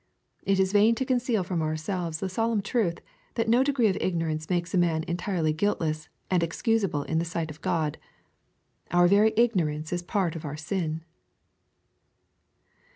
[0.41, 3.01] It is vain to conceal from ourselves the solemn truth,
[3.35, 7.23] that no degree of ignorance makes a man entirely guiltless and ex cusable in the
[7.23, 7.99] sight of God.
[8.89, 11.03] Our very ignorance is part of our sin.